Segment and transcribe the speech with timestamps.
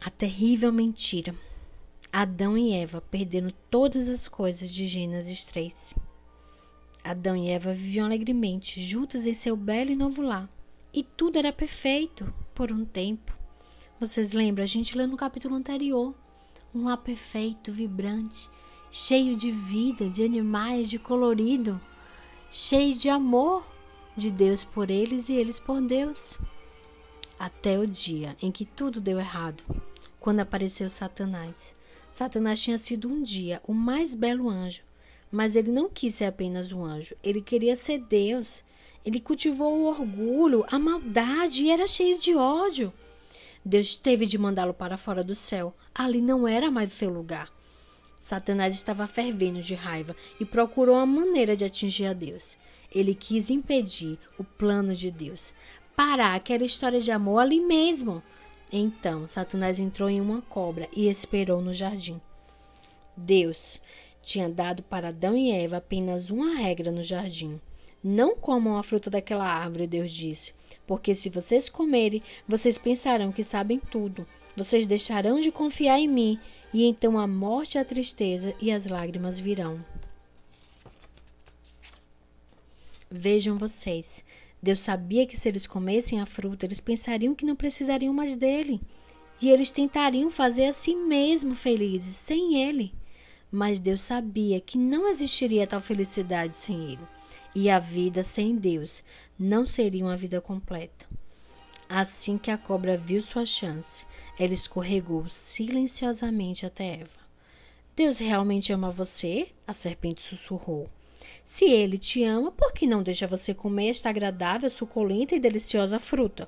[0.00, 1.34] A terrível mentira.
[2.12, 5.92] Adão e Eva perderam todas as coisas de Gênesis 3.
[7.02, 10.48] Adão e Eva viviam alegremente juntos em seu belo e novo lar.
[10.94, 13.36] E tudo era perfeito por um tempo.
[13.98, 14.62] Vocês lembram?
[14.62, 16.14] A gente leu no capítulo anterior.
[16.72, 18.48] Um lar perfeito, vibrante,
[18.92, 21.80] cheio de vida, de animais, de colorido,
[22.52, 23.66] cheio de amor
[24.16, 26.38] de Deus por eles e eles por Deus.
[27.38, 29.62] Até o dia em que tudo deu errado
[30.18, 31.72] quando apareceu Satanás.
[32.10, 34.82] Satanás tinha sido um dia o mais belo anjo,
[35.30, 38.64] mas ele não quis ser apenas um anjo, ele queria ser Deus.
[39.04, 42.92] Ele cultivou o orgulho, a maldade e era cheio de ódio.
[43.64, 45.72] Deus teve de mandá-lo para fora do céu.
[45.94, 47.50] Ali não era mais o seu lugar.
[48.18, 52.44] Satanás estava fervendo de raiva e procurou uma maneira de atingir a Deus.
[52.90, 55.52] Ele quis impedir o plano de Deus,
[55.98, 58.22] parar aquela história de amor ali mesmo.
[58.70, 62.20] Então Satanás entrou em uma cobra e esperou no jardim.
[63.16, 63.80] Deus
[64.22, 67.60] tinha dado para Adão e Eva apenas uma regra no jardim.
[68.00, 70.54] Não comam a fruta daquela árvore, Deus disse,
[70.86, 74.24] porque se vocês comerem, vocês pensarão que sabem tudo.
[74.56, 76.38] Vocês deixarão de confiar em mim,
[76.72, 79.84] e então a morte, a tristeza e as lágrimas virão.
[83.10, 84.22] Vejam vocês,
[84.62, 88.80] Deus sabia que se eles comessem a fruta, eles pensariam que não precisariam mais dele.
[89.40, 92.92] E eles tentariam fazer a si mesmo felizes, sem ele.
[93.50, 97.02] Mas Deus sabia que não existiria tal felicidade sem ele.
[97.54, 99.02] E a vida sem Deus
[99.38, 101.06] não seria uma vida completa.
[101.88, 104.04] Assim que a cobra viu sua chance,
[104.38, 107.28] ela escorregou silenciosamente até Eva.
[107.96, 109.48] Deus realmente ama você?
[109.66, 110.88] A serpente sussurrou.
[111.48, 115.98] Se ele te ama, por que não deixa você comer esta agradável, suculenta e deliciosa
[115.98, 116.46] fruta?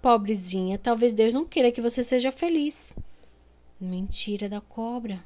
[0.00, 2.94] Pobrezinha, talvez Deus não queira que você seja feliz.
[3.78, 5.22] Mentira da cobra.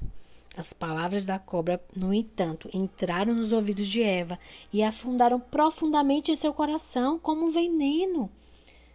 [0.57, 4.41] As palavras da cobra, no entanto, entraram nos ouvidos de Eva
[4.73, 8.29] e afundaram profundamente em seu coração como um veneno.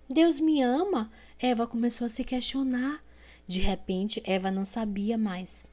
[0.09, 1.09] Deus me ama?
[1.39, 3.01] Eva começou a se questionar.
[3.47, 5.63] De repente, Eva não sabia mais.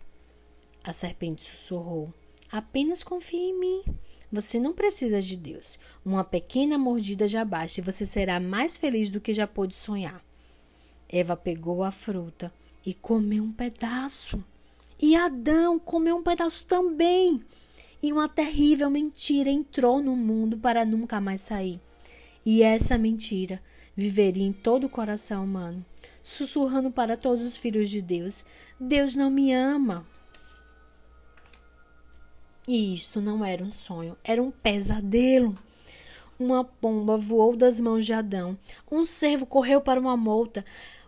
[0.85, 2.15] A serpente sussurrou:
[2.53, 3.83] Apenas confie em mim.
[4.31, 5.78] Você não precisa de Deus.
[6.05, 10.22] Uma pequena mordida já basta e você será mais feliz do que já pôde sonhar.
[11.09, 12.53] Eva pegou a fruta
[12.84, 14.43] e comeu um pedaço.
[15.00, 17.43] E Adão comeu um pedaço também.
[18.03, 21.81] E uma terrível mentira entrou no mundo para nunca mais sair.
[22.44, 23.62] E essa mentira
[23.97, 25.84] viveria em todo o coração humano,
[26.22, 28.44] sussurrando para todos os filhos de Deus:
[28.78, 30.06] Deus não me ama.
[32.69, 35.56] E isto não era um sonho, era um pesadelo.
[36.39, 38.59] Uma pomba voou das mãos de Adão.
[38.93, 40.62] Um cervo correu para uma moita.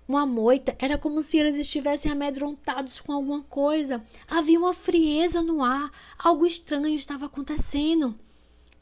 [0.09, 4.03] Uma moita era como se eles estivessem amedrontados com alguma coisa.
[4.27, 5.93] Havia uma frieza no ar.
[6.19, 8.15] Algo estranho estava acontecendo.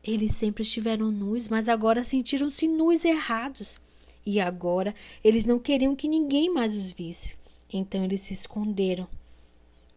[0.01, 3.81] Eles sempre estiveram nus, mas agora sentiram-se nus errados.
[4.25, 7.37] E agora eles não queriam que ninguém mais os visse.
[7.73, 9.09] Então eles se esconderam.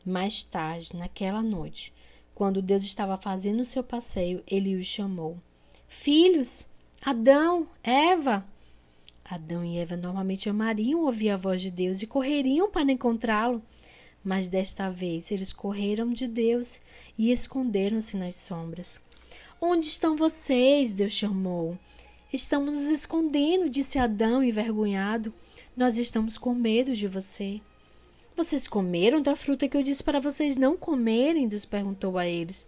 [0.03, 1.93] Mais tarde, naquela noite,
[2.33, 5.37] quando Deus estava fazendo o seu passeio, ele os chamou.
[5.87, 6.65] Filhos,
[7.01, 8.45] Adão, Eva.
[9.23, 13.61] Adão e Eva normalmente amariam ouvir a voz de Deus e correriam para encontrá-lo.
[14.23, 16.79] Mas desta vez eles correram de Deus
[17.17, 18.99] e esconderam-se nas sombras.
[19.59, 20.93] Onde estão vocês?
[20.93, 21.77] Deus chamou.
[22.31, 25.33] Estamos nos escondendo, disse Adão, envergonhado.
[25.75, 27.61] Nós estamos com medo de você.
[28.41, 31.47] Vocês comeram da fruta que eu disse para vocês não comerem?
[31.47, 32.65] Deus perguntou a eles.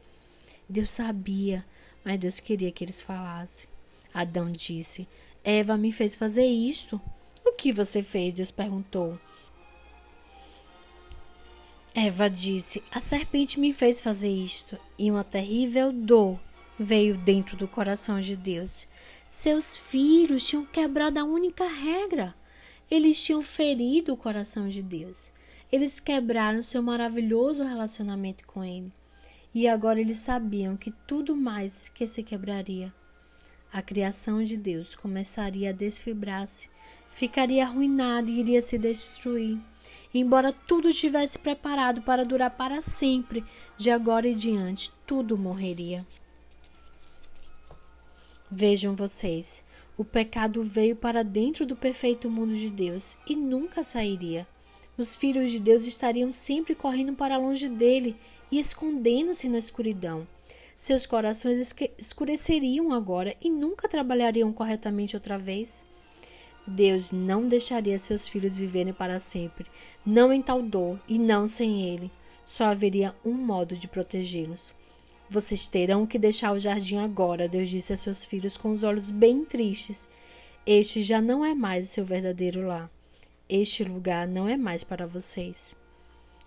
[0.69, 1.65] Deus sabia,
[2.05, 3.67] mas Deus queria que eles falassem.
[4.13, 5.07] Adão disse:
[5.43, 7.01] Eva me fez fazer isto.
[7.43, 8.35] O que você fez?
[8.35, 9.17] Deus perguntou.
[11.95, 14.77] Eva disse: A serpente me fez fazer isto.
[14.95, 16.39] E uma terrível dor
[16.79, 18.87] veio dentro do coração de Deus.
[19.27, 22.35] Seus filhos tinham quebrado a única regra.
[22.91, 25.33] Eles tinham ferido o coração de Deus.
[25.73, 28.91] Eles quebraram seu maravilhoso relacionamento com ele.
[29.55, 32.93] E agora eles sabiam que tudo mais que se quebraria.
[33.71, 36.69] A criação de Deus começaria a desfibrar-se,
[37.09, 39.57] ficaria arruinada e iria se destruir.
[40.13, 43.43] Embora tudo estivesse preparado para durar para sempre,
[43.75, 46.05] de agora em diante, tudo morreria.
[48.51, 49.63] Vejam vocês,
[49.97, 54.47] o pecado veio para dentro do perfeito mundo de Deus e nunca sairia.
[54.95, 58.15] Os filhos de Deus estariam sempre correndo para longe dele
[58.51, 60.27] e escondendo-se na escuridão.
[60.77, 65.83] Seus corações escureceriam agora e nunca trabalhariam corretamente outra vez.
[66.67, 69.65] Deus não deixaria seus filhos viverem para sempre,
[70.05, 72.11] não em tal dor e não sem ele.
[72.45, 74.73] Só haveria um modo de protegê-los.
[75.29, 79.09] Vocês terão que deixar o jardim agora, Deus disse a seus filhos com os olhos
[79.09, 80.07] bem tristes.
[80.65, 82.91] Este já não é mais seu verdadeiro lar.
[83.55, 85.75] Este lugar não é mais para vocês.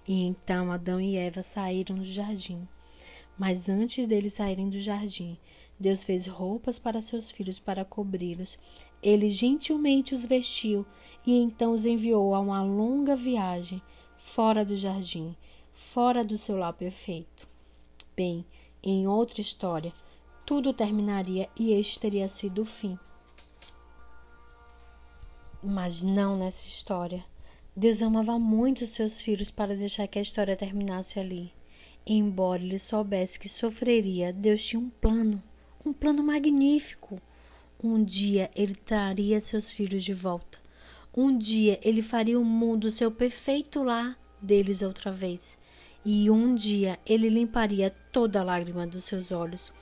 [0.09, 2.67] E então Adão e Eva saíram do jardim.
[3.39, 5.39] Mas antes deles saírem do jardim,
[5.79, 8.59] Deus fez roupas para seus filhos para cobri-los.
[9.01, 10.85] Ele gentilmente os vestiu
[11.25, 13.81] e então os enviou a uma longa viagem
[14.19, 15.37] fora do jardim,
[15.95, 17.47] fora do seu lar perfeito.
[18.17, 18.45] Bem,
[18.83, 19.93] em outra história,
[20.45, 22.99] tudo terminaria e este teria sido o fim.
[25.63, 27.25] Mas não nessa história.
[27.75, 31.53] Deus amava muito seus filhos para deixar que a história terminasse ali.
[32.07, 35.43] Embora ele soubesse que sofreria, Deus tinha um plano,
[35.85, 37.21] um plano magnífico.
[37.83, 40.59] Um dia ele traria seus filhos de volta.
[41.15, 45.59] Um dia ele faria o mundo seu perfeito lar deles outra vez.
[46.05, 49.73] E um dia ele limparia toda a lágrima dos seus olhos.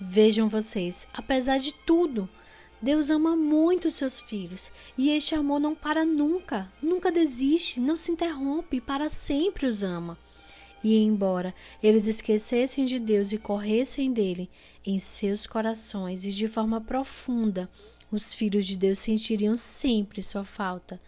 [0.00, 2.28] Vejam vocês, apesar de tudo,
[2.82, 8.10] Deus ama muito seus filhos e este amor não para nunca, nunca desiste, não se
[8.10, 10.18] interrompe, para sempre os ama.
[10.82, 14.48] E embora eles esquecessem de Deus e corressem dele
[14.84, 17.68] em seus corações e de forma profunda,
[18.10, 20.98] os filhos de Deus sentiriam sempre sua falta,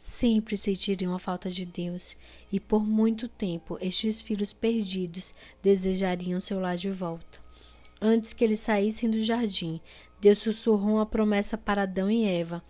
[0.00, 2.16] sempre sentiriam a falta de Deus,
[2.50, 7.38] e por muito tempo estes filhos perdidos desejariam seu lar de volta.
[8.00, 9.78] Antes que eles saíssem do jardim,
[10.20, 12.62] Deus sussurrou uma promessa para Adão e Eva.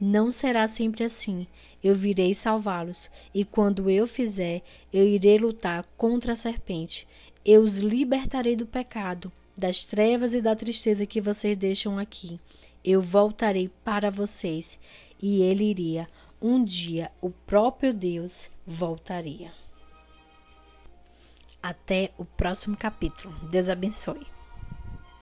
[0.00, 1.46] Não será sempre assim.
[1.82, 4.62] Eu virei salvá-los, e quando eu fizer,
[4.92, 7.06] eu irei lutar contra a serpente.
[7.44, 12.40] Eu os libertarei do pecado, das trevas e da tristeza que vocês deixam aqui.
[12.84, 14.78] Eu voltarei para vocês,
[15.22, 16.08] e ele iria.
[16.42, 19.50] Um dia o próprio Deus voltaria.
[21.62, 23.34] Até o próximo capítulo.
[23.48, 24.35] Deus abençoe.